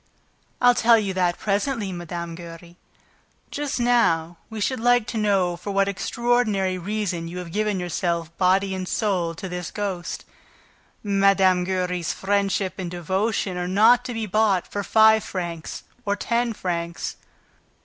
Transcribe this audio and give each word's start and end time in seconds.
"I'll 0.59 0.73
tell 0.73 0.97
you 0.97 1.13
that 1.13 1.37
presently, 1.37 1.91
Mme. 1.93 2.33
Giry. 2.35 2.75
Just 3.51 3.79
now 3.79 4.37
we 4.49 4.59
should 4.59 4.79
like 4.79 5.05
to 5.09 5.17
know 5.19 5.55
for 5.55 5.69
what 5.69 5.87
extraordinary 5.87 6.75
reason 6.79 7.27
you 7.27 7.37
have 7.37 7.51
given 7.51 7.79
yourself 7.79 8.35
body 8.39 8.73
and 8.73 8.87
soul, 8.87 9.35
to 9.35 9.47
this 9.47 9.69
ghost... 9.69 10.25
Mme. 11.03 11.63
Giry's 11.65 12.13
friendship 12.13 12.79
and 12.79 12.89
devotion 12.89 13.57
are 13.57 13.67
not 13.67 14.03
to 14.05 14.15
be 14.15 14.25
bought 14.25 14.65
for 14.65 14.83
five 14.83 15.23
francs 15.23 15.83
or 16.03 16.15
ten 16.15 16.53
francs." 16.53 17.17